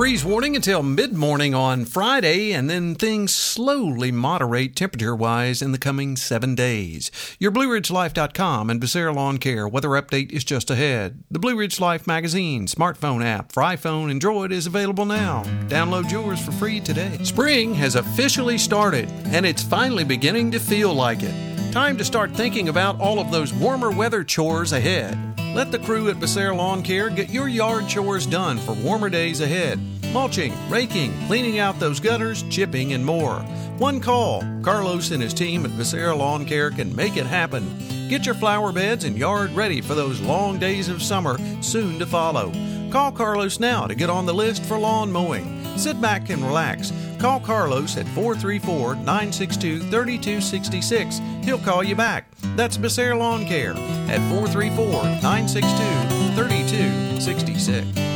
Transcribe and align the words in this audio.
Freeze 0.00 0.24
warning 0.24 0.56
until 0.56 0.82
mid 0.82 1.12
morning 1.12 1.54
on 1.54 1.84
Friday, 1.84 2.52
and 2.52 2.70
then 2.70 2.94
things 2.94 3.34
slowly 3.34 4.10
moderate 4.10 4.74
temperature 4.74 5.14
wise 5.14 5.60
in 5.60 5.72
the 5.72 5.78
coming 5.78 6.16
seven 6.16 6.54
days. 6.54 7.10
Your 7.38 7.52
BlueRidgeLife.com 7.52 8.70
and 8.70 8.80
Becerra 8.80 9.14
Lawn 9.14 9.36
Care 9.36 9.68
weather 9.68 9.90
update 9.90 10.32
is 10.32 10.42
just 10.42 10.70
ahead. 10.70 11.22
The 11.30 11.38
Blue 11.38 11.54
Ridge 11.54 11.80
Life 11.80 12.06
magazine 12.06 12.64
smartphone 12.64 13.22
app 13.22 13.52
for 13.52 13.62
iPhone 13.62 14.10
and 14.10 14.22
Droid 14.22 14.52
is 14.52 14.66
available 14.66 15.04
now. 15.04 15.42
Download 15.68 16.10
yours 16.10 16.42
for 16.42 16.52
free 16.52 16.80
today. 16.80 17.18
Spring 17.22 17.74
has 17.74 17.94
officially 17.94 18.56
started, 18.56 19.06
and 19.26 19.44
it's 19.44 19.62
finally 19.62 20.04
beginning 20.04 20.50
to 20.52 20.58
feel 20.58 20.94
like 20.94 21.22
it. 21.22 21.72
Time 21.72 21.98
to 21.98 22.06
start 22.06 22.30
thinking 22.32 22.70
about 22.70 22.98
all 23.00 23.18
of 23.18 23.30
those 23.30 23.52
warmer 23.52 23.90
weather 23.90 24.24
chores 24.24 24.72
ahead. 24.72 25.39
Let 25.54 25.72
the 25.72 25.80
crew 25.80 26.08
at 26.08 26.16
Becerra 26.16 26.56
Lawn 26.56 26.80
Care 26.80 27.10
get 27.10 27.30
your 27.30 27.48
yard 27.48 27.88
chores 27.88 28.24
done 28.24 28.56
for 28.58 28.72
warmer 28.72 29.10
days 29.10 29.40
ahead. 29.40 29.80
Mulching, 30.12 30.54
raking, 30.70 31.12
cleaning 31.26 31.58
out 31.58 31.80
those 31.80 31.98
gutters, 31.98 32.44
chipping, 32.44 32.92
and 32.92 33.04
more. 33.04 33.40
One 33.78 34.00
call. 34.00 34.44
Carlos 34.62 35.10
and 35.10 35.20
his 35.20 35.34
team 35.34 35.64
at 35.64 35.72
Becerra 35.72 36.16
Lawn 36.16 36.44
Care 36.44 36.70
can 36.70 36.94
make 36.94 37.16
it 37.16 37.26
happen. 37.26 37.66
Get 38.08 38.26
your 38.26 38.36
flower 38.36 38.70
beds 38.70 39.02
and 39.02 39.18
yard 39.18 39.50
ready 39.50 39.80
for 39.80 39.96
those 39.96 40.20
long 40.20 40.60
days 40.60 40.88
of 40.88 41.02
summer 41.02 41.36
soon 41.60 41.98
to 41.98 42.06
follow. 42.06 42.52
Call 42.92 43.10
Carlos 43.10 43.58
now 43.58 43.88
to 43.88 43.94
get 43.96 44.08
on 44.08 44.26
the 44.26 44.34
list 44.34 44.64
for 44.64 44.78
lawn 44.78 45.10
mowing. 45.10 45.66
Sit 45.76 46.00
back 46.00 46.30
and 46.30 46.44
relax. 46.44 46.92
Call 47.18 47.40
Carlos 47.40 47.96
at 47.96 48.06
434 48.08 48.94
962 48.96 49.80
3266. 49.80 51.20
He'll 51.42 51.58
call 51.58 51.82
you 51.82 51.96
back. 51.96 52.30
That's 52.54 52.78
Becerra 52.78 53.18
Lawn 53.18 53.46
Care 53.46 53.74
at 54.10 54.18
434 54.28 55.02
962 55.22 56.34
3266. 56.34 58.10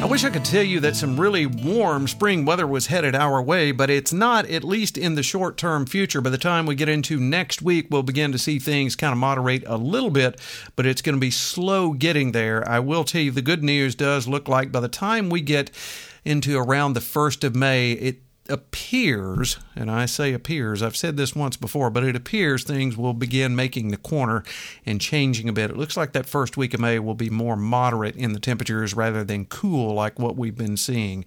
I 0.00 0.06
wish 0.06 0.22
I 0.22 0.30
could 0.30 0.44
tell 0.44 0.62
you 0.62 0.80
that 0.80 0.94
some 0.94 1.18
really 1.18 1.46
warm 1.46 2.06
spring 2.06 2.44
weather 2.44 2.66
was 2.66 2.88
headed 2.88 3.14
our 3.14 3.42
way, 3.42 3.72
but 3.72 3.88
it's 3.90 4.12
not, 4.12 4.46
at 4.50 4.62
least 4.62 4.98
in 4.98 5.14
the 5.14 5.22
short 5.22 5.56
term 5.56 5.86
future. 5.86 6.20
By 6.20 6.30
the 6.30 6.38
time 6.38 6.66
we 6.66 6.74
get 6.74 6.88
into 6.88 7.18
next 7.18 7.62
week, 7.62 7.88
we'll 7.90 8.02
begin 8.02 8.30
to 8.30 8.38
see 8.38 8.58
things 8.58 8.96
kind 8.96 9.12
of 9.12 9.18
moderate 9.18 9.64
a 9.66 9.76
little 9.78 10.10
bit, 10.10 10.38
but 10.76 10.86
it's 10.86 11.02
going 11.02 11.16
to 11.16 11.20
be 11.20 11.30
slow 11.30 11.92
getting 11.92 12.32
there. 12.32 12.68
I 12.68 12.80
will 12.80 13.02
tell 13.02 13.22
you 13.22 13.30
the 13.30 13.42
good 13.42 13.64
news 13.64 13.94
does 13.94 14.28
look 14.28 14.46
like 14.46 14.70
by 14.70 14.80
the 14.80 14.88
time 14.88 15.30
we 15.30 15.40
get 15.40 15.70
into 16.24 16.56
around 16.56 16.92
the 16.92 17.00
1st 17.00 17.42
of 17.42 17.56
May, 17.56 17.92
it 17.92 18.18
appears, 18.48 19.58
and 19.74 19.90
I 19.90 20.06
say 20.06 20.32
appears, 20.34 20.82
I've 20.82 20.96
said 20.96 21.16
this 21.16 21.34
once 21.34 21.56
before, 21.56 21.90
but 21.90 22.04
it 22.04 22.14
appears 22.14 22.62
things 22.62 22.96
will 22.96 23.14
begin 23.14 23.56
making 23.56 23.88
the 23.88 23.96
corner 23.96 24.44
and 24.84 25.00
changing 25.00 25.48
a 25.48 25.52
bit. 25.52 25.70
It 25.70 25.76
looks 25.76 25.96
like 25.96 26.12
that 26.12 26.26
first 26.26 26.56
week 26.56 26.74
of 26.74 26.80
May 26.80 26.98
will 26.98 27.14
be 27.14 27.30
more 27.30 27.56
moderate 27.56 28.16
in 28.16 28.32
the 28.32 28.40
temperatures 28.40 28.94
rather 28.94 29.24
than 29.24 29.46
cool 29.46 29.94
like 29.94 30.18
what 30.18 30.36
we've 30.36 30.56
been 30.56 30.76
seeing. 30.76 31.24